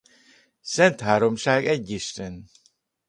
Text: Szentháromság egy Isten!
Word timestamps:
Szentháromság 0.61 1.65
egy 1.67 1.89
Isten! 1.91 2.45